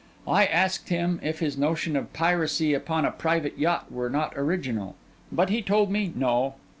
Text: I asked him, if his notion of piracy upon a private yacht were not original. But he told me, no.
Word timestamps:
I 0.27 0.45
asked 0.47 0.89
him, 0.89 1.19
if 1.21 1.41
his 1.41 1.59
notion 1.59 1.95
of 1.95 2.11
piracy 2.11 2.73
upon 2.73 3.05
a 3.05 3.11
private 3.11 3.59
yacht 3.59 3.91
were 3.91 4.09
not 4.09 4.33
original. 4.35 4.95
But 5.31 5.51
he 5.51 5.61
told 5.61 5.91
me, 5.91 6.11
no. 6.15 6.55